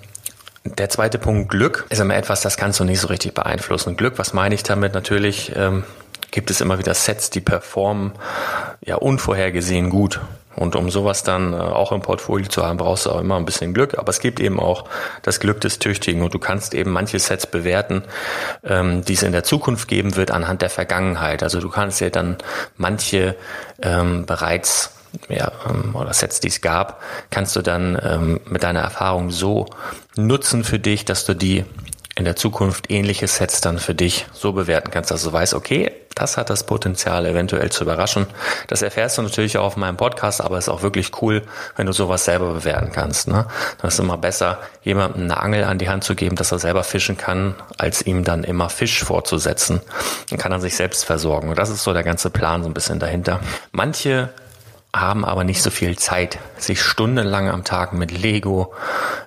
der 0.64 0.88
zweite 0.88 1.18
Punkt 1.18 1.50
Glück 1.50 1.86
ist 1.90 2.00
immer 2.00 2.16
etwas, 2.16 2.40
das 2.40 2.56
kannst 2.56 2.80
du 2.80 2.84
nicht 2.84 3.00
so 3.00 3.08
richtig 3.08 3.34
beeinflussen. 3.34 3.96
Glück, 3.96 4.18
was 4.18 4.32
meine 4.32 4.54
ich 4.54 4.62
damit? 4.62 4.94
Natürlich 4.94 5.52
ähm, 5.54 5.84
gibt 6.30 6.50
es 6.50 6.60
immer 6.60 6.78
wieder 6.78 6.94
Sets, 6.94 7.30
die 7.30 7.40
performen 7.40 8.12
ja 8.80 8.96
unvorhergesehen 8.96 9.90
gut. 9.90 10.20
Und 10.56 10.76
um 10.76 10.88
sowas 10.88 11.22
dann 11.22 11.52
äh, 11.52 11.56
auch 11.56 11.92
im 11.92 12.00
Portfolio 12.00 12.48
zu 12.48 12.64
haben, 12.64 12.78
brauchst 12.78 13.06
du 13.06 13.10
auch 13.10 13.20
immer 13.20 13.36
ein 13.36 13.44
bisschen 13.44 13.74
Glück. 13.74 13.98
Aber 13.98 14.08
es 14.08 14.20
gibt 14.20 14.40
eben 14.40 14.60
auch 14.60 14.84
das 15.22 15.40
Glück 15.40 15.60
des 15.60 15.80
Tüchtigen. 15.80 16.22
Und 16.22 16.32
du 16.32 16.38
kannst 16.38 16.74
eben 16.74 16.92
manche 16.92 17.18
Sets 17.18 17.46
bewerten, 17.46 18.02
ähm, 18.62 19.04
die 19.04 19.14
es 19.14 19.22
in 19.22 19.32
der 19.32 19.44
Zukunft 19.44 19.88
geben 19.88 20.16
wird 20.16 20.30
anhand 20.30 20.62
der 20.62 20.70
Vergangenheit. 20.70 21.42
Also 21.42 21.60
du 21.60 21.68
kannst 21.68 22.00
ja 22.00 22.08
dann 22.08 22.38
manche 22.76 23.36
ähm, 23.82 24.26
bereits 24.26 24.93
ja, 25.28 25.52
ähm, 25.68 25.94
oder 25.94 26.12
Sets, 26.12 26.40
die 26.40 26.48
es 26.48 26.60
gab, 26.60 27.02
kannst 27.30 27.56
du 27.56 27.62
dann 27.62 27.98
ähm, 28.02 28.40
mit 28.46 28.62
deiner 28.62 28.80
Erfahrung 28.80 29.30
so 29.30 29.66
nutzen 30.16 30.64
für 30.64 30.78
dich, 30.78 31.04
dass 31.04 31.24
du 31.24 31.34
die 31.34 31.64
in 32.16 32.24
der 32.24 32.36
Zukunft 32.36 32.90
ähnliche 32.90 33.26
Sets 33.26 33.60
dann 33.60 33.78
für 33.78 33.94
dich 33.94 34.26
so 34.32 34.52
bewerten 34.52 34.90
kannst, 34.92 35.10
dass 35.10 35.24
du 35.24 35.32
weißt, 35.32 35.54
okay, 35.54 35.90
das 36.14 36.36
hat 36.36 36.48
das 36.48 36.64
Potenzial, 36.64 37.26
eventuell 37.26 37.72
zu 37.72 37.82
überraschen. 37.82 38.26
Das 38.68 38.82
erfährst 38.82 39.18
du 39.18 39.22
natürlich 39.22 39.58
auch 39.58 39.64
auf 39.64 39.76
meinem 39.76 39.96
Podcast, 39.96 40.40
aber 40.40 40.56
es 40.58 40.64
ist 40.64 40.68
auch 40.68 40.82
wirklich 40.82 41.20
cool, 41.22 41.42
wenn 41.74 41.86
du 41.86 41.92
sowas 41.92 42.24
selber 42.24 42.52
bewerten 42.52 42.92
kannst. 42.92 43.26
Ne? 43.26 43.46
Das 43.82 43.94
ist 43.94 44.00
immer 44.00 44.16
besser, 44.16 44.60
jemandem 44.84 45.24
eine 45.24 45.38
Angel 45.38 45.64
an 45.64 45.78
die 45.78 45.88
Hand 45.88 46.04
zu 46.04 46.14
geben, 46.14 46.36
dass 46.36 46.52
er 46.52 46.60
selber 46.60 46.84
fischen 46.84 47.16
kann, 47.16 47.56
als 47.78 48.02
ihm 48.02 48.22
dann 48.22 48.44
immer 48.44 48.68
Fisch 48.70 49.02
vorzusetzen. 49.02 49.80
Dann 50.30 50.38
kann 50.38 50.52
er 50.52 50.60
sich 50.60 50.76
selbst 50.76 51.04
versorgen. 51.04 51.48
Und 51.48 51.58
das 51.58 51.70
ist 51.70 51.82
so 51.82 51.92
der 51.92 52.04
ganze 52.04 52.30
Plan 52.30 52.62
so 52.62 52.68
ein 52.68 52.74
bisschen 52.74 53.00
dahinter. 53.00 53.40
Manche 53.72 54.30
haben 54.94 55.24
aber 55.24 55.44
nicht 55.44 55.62
so 55.62 55.70
viel 55.70 55.98
Zeit, 55.98 56.38
sich 56.56 56.80
stundenlang 56.80 57.48
am 57.48 57.64
Tag 57.64 57.92
mit 57.92 58.10
Lego, 58.16 58.72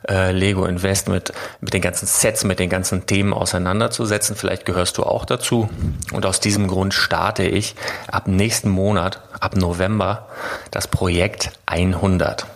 äh, 0.08 0.32
Lego 0.32 0.66
Invest, 0.66 1.10
mit, 1.10 1.34
mit 1.60 1.74
den 1.74 1.82
ganzen 1.82 2.08
Sets, 2.08 2.46
mit 2.46 2.60
den 2.60 2.70
ganzen 2.70 3.06
Themen 3.06 3.34
auseinanderzusetzen. 3.34 4.36
Vielleicht 4.36 4.66
gehörst 4.66 4.98
du 4.98 5.04
auch 5.04 5.26
dazu. 5.26 5.70
Und 6.14 6.26
aus 6.26 6.40
diesem 6.40 6.68
Grund 6.68 6.94
starte 6.94 7.44
ich 7.44 7.76
ab 8.10 8.28
nächsten 8.28 8.70
Monat, 8.70 9.22
ab 9.40 9.56
November, 9.56 10.28
das 10.72 10.88
Projekt 10.88 11.52
100. 11.66 12.48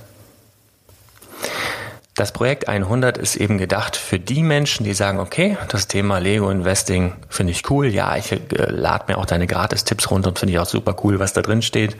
Das 2.21 2.33
Projekt 2.33 2.67
100 2.67 3.17
ist 3.17 3.35
eben 3.35 3.57
gedacht 3.57 3.95
für 3.95 4.19
die 4.19 4.43
Menschen, 4.43 4.83
die 4.83 4.93
sagen, 4.93 5.17
okay, 5.17 5.57
das 5.69 5.87
Thema 5.87 6.19
Lego 6.19 6.51
Investing 6.51 7.13
finde 7.29 7.49
ich 7.49 7.67
cool. 7.71 7.87
Ja, 7.87 8.15
ich 8.15 8.31
äh, 8.31 8.37
lade 8.67 9.05
mir 9.07 9.17
auch 9.17 9.25
deine 9.25 9.47
Gratis-Tipps 9.47 10.11
runter 10.11 10.29
und 10.29 10.37
finde 10.37 10.53
ich 10.53 10.59
auch 10.59 10.67
super 10.67 10.95
cool, 11.03 11.17
was 11.17 11.33
da 11.33 11.41
drin 11.41 11.63
steht. 11.63 11.97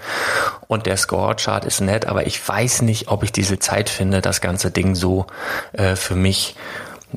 Und 0.67 0.85
der 0.85 0.97
Score-Chart 0.97 1.65
ist 1.65 1.81
nett, 1.81 2.05
aber 2.05 2.27
ich 2.27 2.47
weiß 2.47 2.83
nicht, 2.83 3.07
ob 3.07 3.23
ich 3.23 3.31
diese 3.31 3.57
Zeit 3.57 3.89
finde, 3.89 4.21
das 4.21 4.41
ganze 4.41 4.69
Ding 4.69 4.93
so 4.93 5.25
äh, 5.73 5.95
für 5.95 6.15
mich 6.15 6.55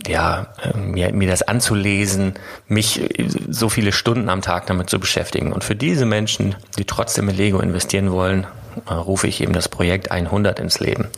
ja, 0.06 0.46
äh, 0.62 0.74
mir, 0.74 1.12
mir 1.12 1.28
das 1.28 1.42
anzulesen, 1.42 2.32
mich 2.68 3.02
äh, 3.02 3.28
so 3.50 3.68
viele 3.68 3.92
Stunden 3.92 4.30
am 4.30 4.40
Tag 4.40 4.64
damit 4.64 4.88
zu 4.88 4.98
beschäftigen. 4.98 5.52
Und 5.52 5.62
für 5.62 5.76
diese 5.76 6.06
Menschen, 6.06 6.54
die 6.78 6.86
trotzdem 6.86 7.28
in 7.28 7.36
Lego 7.36 7.60
investieren 7.60 8.12
wollen, 8.12 8.46
äh, 8.88 8.94
rufe 8.94 9.26
ich 9.26 9.42
eben 9.42 9.52
das 9.52 9.68
Projekt 9.68 10.10
100 10.10 10.58
ins 10.58 10.80
Leben. 10.80 11.10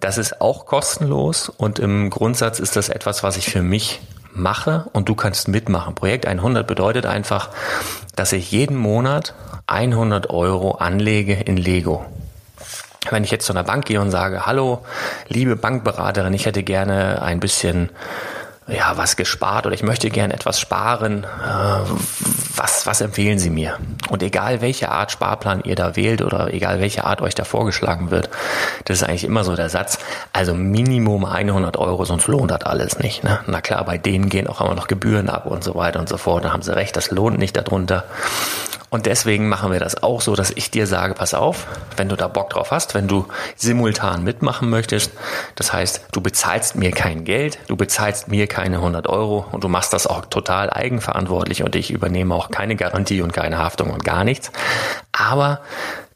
Das 0.00 0.16
ist 0.16 0.40
auch 0.40 0.64
kostenlos 0.64 1.50
und 1.50 1.78
im 1.78 2.08
Grundsatz 2.10 2.58
ist 2.58 2.76
das 2.76 2.88
etwas, 2.88 3.22
was 3.22 3.36
ich 3.36 3.50
für 3.50 3.62
mich 3.62 4.00
mache 4.32 4.86
und 4.92 5.08
du 5.08 5.14
kannst 5.14 5.48
mitmachen. 5.48 5.94
Projekt 5.94 6.26
100 6.26 6.66
bedeutet 6.66 7.04
einfach, 7.04 7.50
dass 8.16 8.32
ich 8.32 8.50
jeden 8.50 8.76
Monat 8.76 9.34
100 9.66 10.30
Euro 10.30 10.72
anlege 10.72 11.34
in 11.34 11.56
Lego. 11.56 12.04
Wenn 13.10 13.24
ich 13.24 13.30
jetzt 13.30 13.46
zu 13.46 13.52
einer 13.52 13.64
Bank 13.64 13.86
gehe 13.86 14.00
und 14.00 14.10
sage, 14.10 14.46
hallo, 14.46 14.84
liebe 15.28 15.56
Bankberaterin, 15.56 16.34
ich 16.34 16.46
hätte 16.46 16.62
gerne 16.62 17.22
ein 17.22 17.40
bisschen 17.40 17.90
ja, 18.68 18.96
was 18.96 19.16
gespart 19.16 19.66
oder 19.66 19.74
ich 19.74 19.82
möchte 19.82 20.10
gerne 20.10 20.32
etwas 20.34 20.60
sparen. 20.60 21.24
Äh, 21.24 22.49
was, 22.60 22.86
was 22.86 23.00
empfehlen 23.00 23.38
Sie 23.38 23.48
mir? 23.48 23.78
Und 24.10 24.22
egal 24.22 24.60
welche 24.60 24.90
Art 24.90 25.10
Sparplan 25.10 25.62
ihr 25.64 25.76
da 25.76 25.96
wählt 25.96 26.20
oder 26.20 26.52
egal 26.52 26.78
welche 26.78 27.04
Art 27.04 27.22
euch 27.22 27.34
da 27.34 27.44
vorgeschlagen 27.44 28.10
wird, 28.10 28.28
das 28.84 28.98
ist 28.98 29.08
eigentlich 29.08 29.24
immer 29.24 29.44
so 29.44 29.56
der 29.56 29.70
Satz. 29.70 29.98
Also 30.34 30.52
Minimum 30.54 31.24
100 31.24 31.78
Euro, 31.78 32.04
sonst 32.04 32.26
lohnt 32.26 32.50
das 32.50 32.62
alles 32.62 32.98
nicht. 32.98 33.24
Ne? 33.24 33.40
Na 33.46 33.62
klar, 33.62 33.82
bei 33.86 33.96
denen 33.96 34.28
gehen 34.28 34.46
auch 34.46 34.60
immer 34.60 34.74
noch 34.74 34.88
Gebühren 34.88 35.30
ab 35.30 35.46
und 35.46 35.64
so 35.64 35.74
weiter 35.74 36.00
und 36.00 36.08
so 36.08 36.18
fort. 36.18 36.44
Da 36.44 36.52
haben 36.52 36.62
Sie 36.62 36.74
recht, 36.74 36.94
das 36.96 37.10
lohnt 37.10 37.38
nicht 37.38 37.56
darunter. 37.56 38.04
Und 38.90 39.06
deswegen 39.06 39.48
machen 39.48 39.70
wir 39.70 39.78
das 39.78 40.02
auch 40.02 40.20
so, 40.20 40.34
dass 40.34 40.50
ich 40.50 40.72
dir 40.72 40.88
sage, 40.88 41.14
pass 41.14 41.32
auf, 41.32 41.68
wenn 41.96 42.08
du 42.08 42.16
da 42.16 42.26
Bock 42.26 42.50
drauf 42.50 42.72
hast, 42.72 42.94
wenn 42.94 43.06
du 43.06 43.26
simultan 43.54 44.24
mitmachen 44.24 44.68
möchtest, 44.68 45.12
das 45.54 45.72
heißt, 45.72 46.06
du 46.10 46.20
bezahlst 46.20 46.74
mir 46.74 46.90
kein 46.90 47.24
Geld, 47.24 47.60
du 47.68 47.76
bezahlst 47.76 48.26
mir 48.26 48.48
keine 48.48 48.76
100 48.76 49.08
Euro 49.08 49.46
und 49.52 49.62
du 49.62 49.68
machst 49.68 49.92
das 49.92 50.08
auch 50.08 50.26
total 50.26 50.70
eigenverantwortlich 50.70 51.62
und 51.62 51.76
ich 51.76 51.92
übernehme 51.92 52.34
auch 52.34 52.49
keine 52.50 52.76
Garantie 52.76 53.22
und 53.22 53.32
keine 53.32 53.58
Haftung 53.58 53.90
und 53.90 54.04
gar 54.04 54.24
nichts. 54.24 54.50
Aber 55.12 55.60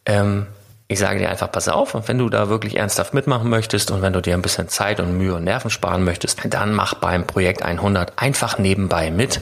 ähm, 0.07 0.47
ich 0.87 0.99
sage 0.99 1.19
dir 1.19 1.31
einfach, 1.31 1.51
pass 1.51 1.69
auf, 1.69 1.95
und 1.95 2.09
wenn 2.09 2.19
du 2.19 2.29
da 2.29 2.49
wirklich 2.49 2.77
ernsthaft 2.77 3.15
mitmachen 3.15 3.49
möchtest 3.49 3.91
und 3.91 4.03
wenn 4.03 4.13
du 4.13 4.21
dir 4.21 4.35
ein 4.35 4.43
bisschen 4.43 4.69
Zeit 4.69 5.01
und 5.01 5.17
Mühe 5.17 5.35
und 5.35 5.45
Nerven 5.45 5.71
sparen 5.71 6.05
möchtest, 6.05 6.41
dann 6.45 6.75
mach 6.75 6.95
beim 6.95 7.27
Projekt 7.27 7.63
100 7.63 8.13
einfach 8.17 8.59
nebenbei 8.59 9.11
mit 9.11 9.41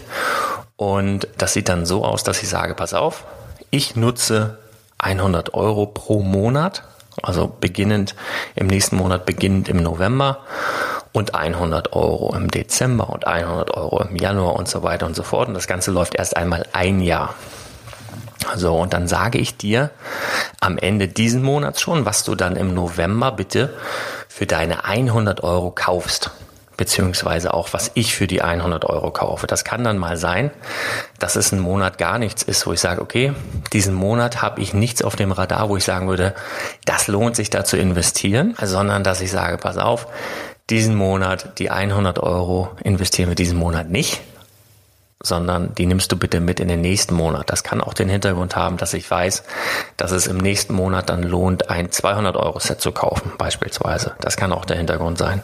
und 0.77 1.29
das 1.39 1.53
sieht 1.53 1.69
dann 1.69 1.87
so 1.87 2.05
aus, 2.05 2.25
dass 2.25 2.43
ich 2.43 2.49
sage, 2.49 2.75
pass 2.75 2.95
auf, 2.95 3.25
ich 3.71 3.97
nutze 3.97 4.59
100 4.99 5.55
Euro 5.55 5.87
pro 5.87 6.23
Monat, 6.23 6.85
also 7.23 7.47
beginnend 7.49 8.15
im 8.55 8.67
nächsten 8.67 8.97
Monat, 8.97 9.27
beginnend 9.27 9.69
im 9.69 9.77
November 9.77 10.39
und 11.13 11.35
100 11.35 11.93
Euro 11.93 12.35
im 12.35 12.51
Dezember 12.51 13.11
und 13.11 13.27
100 13.27 13.77
Euro 13.77 14.03
im 14.03 14.17
Januar 14.17 14.57
und 14.57 14.69
so 14.69 14.83
weiter 14.83 15.07
und 15.07 15.15
so 15.15 15.23
fort. 15.23 15.49
Und 15.49 15.55
das 15.55 15.67
Ganze 15.67 15.91
läuft 15.91 16.15
erst 16.15 16.37
einmal 16.37 16.67
ein 16.73 17.01
Jahr. 17.01 17.35
So, 18.57 18.77
und 18.77 18.93
dann 18.93 19.07
sage 19.07 19.39
ich 19.39 19.57
dir 19.57 19.91
am 20.61 20.79
Ende 20.79 21.09
diesen 21.09 21.43
Monats 21.43 21.81
schon, 21.81 22.05
was 22.05 22.25
du 22.25 22.35
dann 22.35 22.57
im 22.57 22.75
November 22.75 23.33
bitte 23.33 23.73
für 24.29 24.47
deine 24.47 24.85
100 24.85 25.43
Euro 25.43 25.71
kaufst 25.71 26.31
beziehungsweise 26.77 27.55
auch, 27.55 27.69
was 27.73 27.93
ich 27.95 28.15
für 28.15 28.27
die 28.27 28.43
100 28.43 28.85
Euro 28.87 29.11
kaufe. 29.11 29.47
Das 29.47 29.63
kann 29.63 29.85
dann 29.85 29.99
mal 29.99 30.17
sein, 30.17 30.51
dass 31.19 31.37
es 31.37 31.53
ein 31.53 31.61
Monat 31.61 31.99
gar 31.99 32.19
nichts 32.19 32.43
ist, 32.43 32.67
wo 32.67 32.73
ich 32.73 32.81
sage, 32.81 33.01
okay, 33.03 33.35
diesen 33.73 33.95
Monat 33.95 34.43
habe 34.43 34.61
ich 34.61 34.75
nichts 34.75 35.03
auf 35.03 35.15
dem 35.15 35.33
Radar, 35.33 35.69
wo 35.69 35.77
ich 35.77 35.85
sagen 35.85 36.09
würde, 36.09 36.35
das 36.85 37.07
lohnt 37.07 37.37
sich 37.37 37.51
da 37.51 37.65
zu 37.65 37.77
investieren, 37.77 38.57
sondern 38.61 39.05
dass 39.05 39.21
ich 39.21 39.31
sage, 39.31 39.59
pass 39.59 39.79
auf, 39.79 40.09
diesen 40.73 40.95
Monat 40.95 41.59
die 41.59 41.71
100 41.71 42.19
Euro 42.19 42.71
investieren 42.83 43.29
wir 43.29 43.35
diesen 43.35 43.59
Monat 43.59 43.91
nicht, 43.91 44.23
sondern 45.23 45.75
die 45.75 45.85
nimmst 45.85 46.11
du 46.11 46.17
bitte 46.17 46.41
mit 46.41 46.61
in 46.61 46.69
den 46.69 46.81
nächsten 46.81 47.15
Monat. 47.15 47.51
Das 47.51 47.63
kann 47.63 47.83
auch 47.83 47.93
den 47.93 48.09
Hintergrund 48.09 48.57
haben, 48.57 48.79
dass 48.79 48.95
ich 48.95 49.09
weiß, 49.09 49.45
dass 49.99 50.13
es 50.13 50.27
im 50.27 50.39
nächsten 50.39 50.73
Monat 50.73 51.11
dann 51.11 51.25
lohnt, 51.25 51.69
ein 51.69 51.93
200 51.93 52.37
Euro 52.37 52.59
Set 52.59 52.81
zu 52.81 52.91
kaufen, 52.91 53.33
beispielsweise. 53.37 54.15
Das 54.23 54.39
kann 54.39 54.51
auch 54.51 54.65
der 54.65 54.79
Hintergrund 54.79 55.19
sein. 55.19 55.43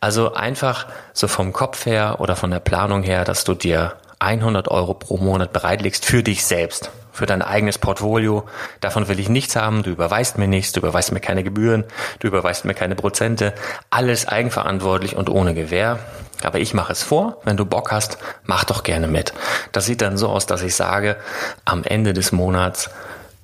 Also 0.00 0.32
einfach 0.32 0.86
so 1.12 1.28
vom 1.28 1.52
Kopf 1.52 1.84
her 1.84 2.16
oder 2.20 2.34
von 2.34 2.50
der 2.50 2.60
Planung 2.60 3.02
her, 3.02 3.24
dass 3.24 3.44
du 3.44 3.52
dir 3.52 3.92
100 4.20 4.68
Euro 4.68 4.94
pro 4.94 5.18
Monat 5.18 5.52
bereitlegst 5.52 6.06
für 6.06 6.22
dich 6.22 6.46
selbst 6.46 6.90
für 7.16 7.24
dein 7.24 7.40
eigenes 7.40 7.78
Portfolio. 7.78 8.44
Davon 8.80 9.08
will 9.08 9.18
ich 9.18 9.30
nichts 9.30 9.56
haben. 9.56 9.82
Du 9.82 9.90
überweist 9.90 10.36
mir 10.36 10.48
nichts, 10.48 10.72
du 10.72 10.80
überweist 10.80 11.12
mir 11.12 11.20
keine 11.20 11.42
Gebühren, 11.42 11.84
du 12.18 12.28
überweist 12.28 12.66
mir 12.66 12.74
keine 12.74 12.94
Prozente. 12.94 13.54
Alles 13.88 14.28
eigenverantwortlich 14.28 15.16
und 15.16 15.30
ohne 15.30 15.54
Gewähr. 15.54 15.98
Aber 16.42 16.58
ich 16.58 16.74
mache 16.74 16.92
es 16.92 17.02
vor. 17.02 17.40
Wenn 17.44 17.56
du 17.56 17.64
Bock 17.64 17.90
hast, 17.90 18.18
mach 18.44 18.64
doch 18.64 18.82
gerne 18.82 19.08
mit. 19.08 19.32
Das 19.72 19.86
sieht 19.86 20.02
dann 20.02 20.18
so 20.18 20.28
aus, 20.28 20.44
dass 20.44 20.60
ich 20.62 20.74
sage, 20.74 21.16
am 21.64 21.84
Ende 21.84 22.12
des 22.12 22.32
Monats 22.32 22.90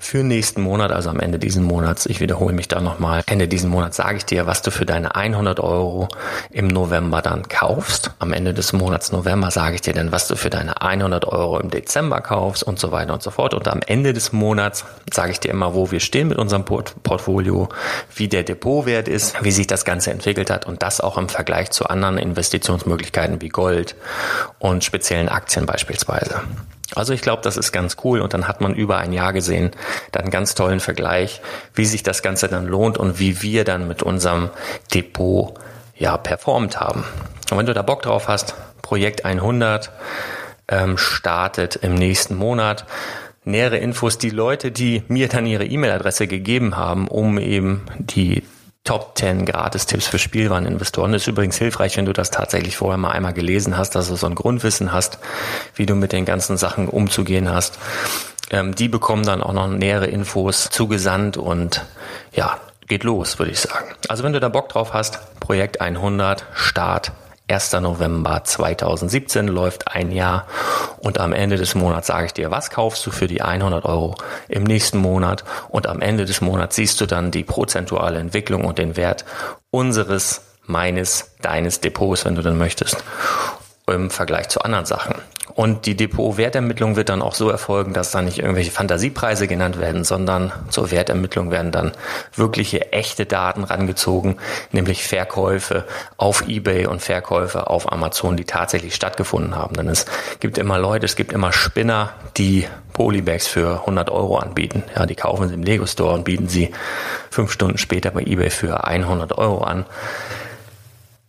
für 0.03 0.25
nächsten 0.25 0.63
Monat, 0.63 0.91
also 0.91 1.11
am 1.11 1.21
Ende 1.21 1.39
diesen 1.39 1.63
Monats, 1.63 2.07
ich 2.07 2.19
wiederhole 2.19 2.53
mich 2.53 2.67
da 2.67 2.81
nochmal, 2.81 3.23
Ende 3.27 3.47
diesen 3.47 3.71
Monats 3.71 3.99
sage 3.99 4.17
ich 4.17 4.25
dir, 4.25 4.49
was 4.49 4.61
du 4.61 4.73
für 4.73 4.85
deine 4.85 5.15
100 5.15 5.61
Euro 5.61 6.09
im 6.51 6.67
November 6.67 7.23
dann 7.23 7.49
kaufst. 7.49 8.11
Am 8.19 8.33
Ende 8.33 8.53
des 8.53 8.73
Monats 8.73 9.13
November 9.13 9.53
sage 9.53 9.77
ich 9.77 9.81
dir 9.81 9.95
dann, 9.95 10.11
was 10.11 10.27
du 10.27 10.35
für 10.35 10.51
deine 10.51 10.83
100 10.83 11.25
Euro 11.27 11.61
im 11.61 11.71
Dezember 11.71 12.21
kaufst 12.21 12.65
und 12.65 12.81
so 12.81 12.91
weiter 12.91 13.15
und 13.15 13.23
so 13.23 13.31
fort. 13.31 13.55
Und 13.55 13.69
am 13.69 13.81
Ende 13.87 14.13
des 14.13 14.33
Monats 14.33 14.85
sage 15.13 15.31
ich 15.31 15.39
dir 15.39 15.53
immer, 15.53 15.75
wo 15.75 15.93
wir 15.93 16.01
stehen 16.01 16.29
mit 16.29 16.39
unserem 16.39 16.65
Port 16.65 17.01
Portfolio, 17.05 17.69
wie 18.17 18.27
der 18.27 18.43
Depotwert 18.43 19.07
ist, 19.07 19.43
wie 19.45 19.53
sich 19.53 19.69
das 19.69 19.85
Ganze 19.85 20.11
entwickelt 20.11 20.51
hat 20.51 20.67
und 20.67 20.83
das 20.83 21.01
auch 21.01 21.17
im 21.17 21.29
Vergleich 21.29 21.71
zu 21.71 21.87
anderen 21.87 22.19
Investitionsmöglichkeiten 22.19 23.41
wie 23.41 23.51
Gold 23.51 23.95
und 24.59 24.83
speziellen 24.83 25.29
Aktien 25.29 25.65
beispielsweise. 25.65 26.41
Also 26.95 27.13
ich 27.13 27.23
glaube, 27.23 27.43
das 27.43 27.57
ist 27.57 27.73
ganz 27.73 27.97
cool 28.05 28.21
und 28.21 28.35
dann 28.35 28.49
hat 28.49 28.61
man 28.61 28.75
über 28.75 28.99
ein 28.99 29.13
Jahr 29.13 29.33
gesehen, 29.33 29.71
dann 30.13 30.31
ganz 30.31 30.55
tollen 30.55 30.81
Vergleich, 30.81 31.41
wie 31.75 31.87
sich 31.87 32.03
das 32.03 32.23
Ganze 32.23 32.49
dann 32.49 32.67
lohnt 32.67 32.99
und 32.99 33.19
wie 33.19 33.43
wir 33.43 33.65
dann 33.65 33.89
mit 33.89 34.03
unserem 34.03 34.51
Depot 34.93 35.55
ja 35.97 36.17
performt 36.17 36.81
haben. 36.81 37.05
Und 37.51 37.59
wenn 37.59 37.67
du 37.67 37.75
da 37.75 37.83
Bock 37.83 38.03
drauf 38.03 38.29
hast, 38.29 38.55
Projekt 38.83 39.25
100 39.25 39.91
ähm, 40.69 40.99
startet 40.99 41.77
im 41.77 41.95
nächsten 41.95 42.35
Monat. 42.35 42.85
Nähere 43.45 43.79
Infos, 43.79 44.19
die 44.19 44.31
Leute, 44.31 44.71
die 44.71 45.03
mir 45.09 45.29
dann 45.29 45.47
ihre 45.47 45.65
E-Mail-Adresse 45.65 46.29
gegeben 46.29 46.77
haben, 46.77 47.09
um 47.09 47.39
eben 47.39 47.83
die 47.99 48.45
Top 48.85 49.17
10 49.17 49.47
Gratis-Tipps 49.47 50.09
für 50.09 50.19
Spielwareninvestoren. 50.19 51.15
Ist 51.15 51.29
übrigens 51.29 51.57
hilfreich, 51.57 51.97
wenn 51.97 52.05
du 52.05 52.13
das 52.13 52.31
tatsächlich 52.31 52.77
vorher 52.77 52.99
mal 52.99 53.13
einmal 53.13 53.33
gelesen 53.33 53.77
hast, 53.77 53.95
dass 53.95 54.09
du 54.09 54.17
so 54.17 54.27
ein 54.27 54.35
Grundwissen 54.35 54.93
hast, 54.93 55.19
wie 55.77 55.87
du 55.87 55.95
mit 55.95 56.13
den 56.13 56.25
ganzen 56.25 56.57
Sachen 56.57 56.89
umzugehen 56.89 57.49
hast. 57.49 57.79
Ähm, 58.51 58.75
die 58.75 58.89
bekommen 58.89 59.25
dann 59.25 59.41
auch 59.41 59.53
noch 59.53 59.69
nähere 59.69 60.07
Infos 60.07 60.69
zugesandt 60.71 61.37
und 61.37 61.85
ja, 62.33 62.59
geht 62.89 63.05
los, 63.05 63.39
würde 63.39 63.53
ich 63.53 63.61
sagen. 63.61 63.95
Also 64.09 64.25
wenn 64.25 64.33
du 64.33 64.41
da 64.41 64.49
Bock 64.49 64.69
drauf 64.69 64.93
hast, 64.93 65.39
Projekt 65.39 65.81
100, 65.81 66.45
Start 66.53 67.13
1. 67.53 67.73
November 67.75 68.45
2017 68.45 69.47
läuft 69.47 69.89
ein 69.89 70.11
Jahr 70.11 70.47
und 70.99 71.21
am 71.21 71.33
Ende 71.33 71.57
des 71.57 71.75
Monats 71.75 72.07
sage 72.07 72.27
ich 72.27 72.33
dir, 72.33 72.51
was 72.51 72.71
kaufst 72.71 73.05
du 73.07 73.11
für 73.11 73.27
die 73.27 73.43
100 73.43 73.85
Euro 73.85 74.15
im 74.49 74.65
nächsten 74.65 74.99
Monat 74.99 75.45
und 75.69 75.87
am 75.87 76.01
Ende 76.01 76.25
des 76.25 76.41
Monats 76.41 76.77
siehst 76.77 77.01
du 77.01 77.07
dann 77.07 77.31
die 77.31 77.45
prozentuale 77.45 78.19
Entwicklung 78.19 78.65
und 78.65 78.79
den 78.79 78.97
Wert 78.97 79.25
unseres, 79.71 80.43
meines, 80.65 81.33
deines 81.43 81.81
Depots, 81.81 82.25
wenn 82.25 82.37
du 82.37 82.43
dann 82.43 82.57
möchtest, 82.57 82.97
im 83.87 84.11
Vergleich 84.11 84.49
zu 84.49 84.61
anderen 84.63 84.87
Sachen. 84.87 85.15
Und 85.55 85.87
die 85.87 85.97
Depot-Wertermittlung 85.97 86.97
wird 86.97 87.09
dann 87.09 87.21
auch 87.21 87.35
so 87.35 87.51
erfolgen, 87.51 87.93
dass 87.93 88.11
da 88.11 88.23
nicht 88.23 88.39
irgendwelche 88.39 88.71
Fantasiepreise 88.71 89.49
genannt 89.49 89.81
werden, 89.81 90.05
sondern 90.05 90.53
zur 90.71 90.91
Wertermittlung 90.91 91.51
werden 91.51 91.73
dann 91.73 91.93
wirkliche 92.35 92.93
echte 92.93 93.27
Daten 93.27 93.65
rangezogen, 93.65 94.37
nämlich 94.71 95.07
Verkäufe 95.07 95.85
auf 96.17 96.49
eBay 96.49 96.87
und 96.87 97.03
Verkäufe 97.03 97.69
auf 97.69 97.91
Amazon, 97.93 98.37
die 98.37 98.45
tatsächlich 98.45 98.95
stattgefunden 98.95 99.57
haben. 99.57 99.75
Denn 99.75 99.89
es 99.89 100.07
gibt 100.41 100.59
immer 100.59 100.79
Leute, 100.79 101.07
es 101.07 101.17
gibt 101.17 101.33
immer 101.33 101.53
Spinner, 101.53 102.11
die 102.37 102.67
Polybags 102.93 103.47
für 103.47 103.81
100 103.81 104.11
Euro 104.11 104.39
anbieten. 104.39 104.85
Ja, 104.95 105.07
die 105.07 105.17
kaufen 105.17 105.49
sie 105.49 105.55
im 105.55 105.63
Lego 105.63 105.87
Store 105.87 106.15
und 106.15 106.25
bieten 106.25 106.49
sie 106.49 106.71
fünf 107.31 107.53
Stunden 107.53 107.79
später 107.79 108.11
bei 108.11 108.23
eBay 108.23 108.51
für 108.51 108.85
100 108.85 109.37
Euro 109.37 109.65
an 109.65 109.87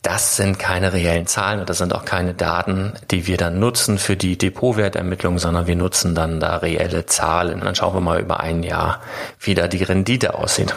das 0.03 0.35
sind 0.35 0.59
keine 0.59 0.91
reellen 0.91 1.27
Zahlen 1.27 1.61
und 1.61 1.69
das 1.69 1.77
sind 1.77 1.95
auch 1.95 2.03
keine 2.03 2.33
Daten, 2.33 2.93
die 3.09 3.25
wir 3.25 3.37
dann 3.37 3.59
nutzen 3.59 3.97
für 3.97 4.17
die 4.17 4.37
Depotwertermittlung, 4.37 5.39
sondern 5.39 5.65
wir 5.65 5.77
nutzen 5.77 6.13
dann 6.13 6.41
da 6.41 6.57
reelle 6.57 7.05
Zahlen. 7.05 7.55
Und 7.55 7.65
dann 7.65 7.73
schauen 7.73 7.95
wir 7.95 8.01
mal 8.01 8.19
über 8.19 8.41
ein 8.41 8.63
Jahr, 8.63 9.01
wie 9.39 9.55
da 9.55 9.69
die 9.69 9.81
Rendite 9.81 10.35
aussieht. 10.35 10.75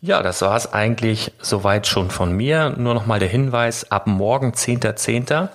Ja, 0.00 0.22
das 0.22 0.40
war 0.42 0.56
es 0.56 0.72
eigentlich 0.72 1.32
soweit 1.40 1.88
schon 1.88 2.10
von 2.10 2.30
mir. 2.30 2.74
Nur 2.76 2.94
nochmal 2.94 3.18
der 3.18 3.28
Hinweis, 3.28 3.90
ab 3.90 4.06
morgen 4.06 4.52
10.10. 4.52 5.48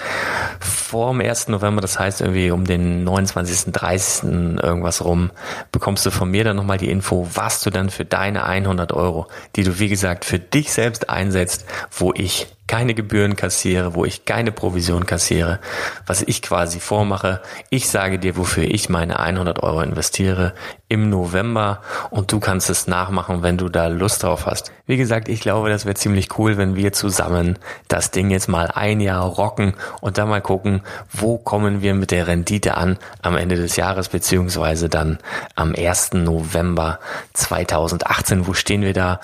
Vor 0.61 1.13
dem 1.13 1.21
1. 1.21 1.49
November, 1.49 1.81
das 1.81 1.99
heißt 1.99 2.21
irgendwie 2.21 2.51
um 2.51 2.65
den 2.65 3.05
29., 3.05 3.73
30. 3.73 4.25
irgendwas 4.63 5.05
rum, 5.05 5.31
bekommst 5.73 6.07
du 6.07 6.11
von 6.11 6.31
mir 6.31 6.45
dann 6.45 6.57
nochmal 6.57 6.79
die 6.79 6.91
Info, 6.91 7.29
was 7.35 7.61
du 7.63 7.71
dann 7.71 7.91
für 7.91 8.05
deine 8.05 8.45
100 8.45 8.93
Euro, 8.93 9.27
die 9.57 9.63
du 9.63 9.79
wie 9.79 9.89
gesagt 9.89 10.25
für 10.25 10.39
dich 10.39 10.73
selbst 10.73 11.11
einsetzt, 11.11 11.67
wo 11.91 12.13
ich 12.15 12.49
keine 12.69 12.95
Gebühren 12.95 13.35
kassiere, 13.35 13.95
wo 13.95 14.05
ich 14.05 14.27
keine 14.27 14.53
Provision 14.53 15.07
kassiere, 15.07 15.59
was 16.07 16.23
ich 16.23 16.43
quasi 16.43 16.79
vormache. 16.79 17.41
Ich 17.71 17.89
sage 17.89 18.19
dir, 18.19 18.37
wofür 18.37 18.65
ich 18.65 18.89
meine 18.91 19.19
100 19.19 19.63
Euro 19.63 19.81
investiere 19.81 20.53
im 20.89 21.09
November 21.09 21.81
und 22.11 22.31
du 22.31 22.41
kannst 22.41 22.71
es 22.71 22.87
nachmachen, 22.87 23.43
wenn 23.43 23.57
du 23.57 23.69
da 23.69 23.89
Lust 23.89 24.23
drauf 24.23 24.47
hast. 24.47 24.71
Wie 24.87 24.99
gesagt, 24.99 25.29
ich 25.29 25.41
glaube, 25.41 25.71
das 25.71 25.87
wäre 25.87 25.95
ziemlich 25.95 26.29
cool, 26.39 26.57
wenn 26.57 26.77
wir 26.77 26.93
zusammen 26.93 27.59
das 27.89 28.11
Ding 28.11 28.31
jetzt 28.31 28.49
mal 28.49 28.71
ein 28.73 29.01
Jahr 29.01 29.25
rocken 29.25 29.75
und 30.01 30.19
dann 30.19 30.29
mal 30.29 30.41
gucken, 30.41 30.83
wo 31.13 31.37
kommen 31.37 31.83
wir 31.83 31.95
mit 31.95 32.11
der 32.11 32.27
Rendite 32.27 32.77
an 32.77 32.99
am 33.23 33.37
Ende 33.37 33.57
des 33.57 33.77
Jahres 33.77 34.09
beziehungsweise 34.09 34.89
dann 34.89 35.19
am 35.55 35.75
1. 35.75 36.15
November 36.15 36.99
2018. 37.35 38.47
Wo 38.47 38.55
stehen 38.55 38.83
wir 38.83 38.95
da? 38.95 39.21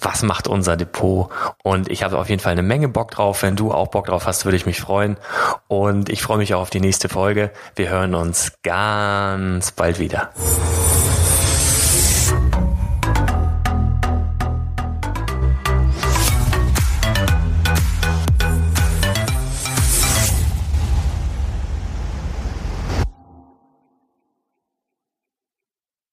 Was 0.00 0.22
macht 0.22 0.48
unser 0.48 0.76
Depot? 0.76 1.30
Und 1.62 1.90
ich 1.90 2.02
habe 2.02 2.18
auf 2.18 2.28
jeden 2.28 2.40
Fall 2.40 2.52
eine 2.52 2.62
Menge 2.62 2.88
Bock 2.88 3.10
drauf. 3.10 3.42
Wenn 3.42 3.56
du 3.56 3.72
auch 3.72 3.88
Bock 3.88 4.06
drauf 4.06 4.26
hast, 4.26 4.44
würde 4.44 4.56
ich 4.56 4.66
mich 4.66 4.80
freuen. 4.80 5.16
Und 5.68 6.08
ich 6.08 6.22
freue 6.22 6.38
mich 6.38 6.54
auch 6.54 6.62
auf 6.62 6.70
die 6.70 6.80
nächste 6.80 7.08
Folge. 7.08 7.50
Wir 7.74 7.88
hören 7.88 8.14
uns 8.14 8.52
ganz 8.62 9.72
bald 9.72 9.98
wieder. 9.98 10.30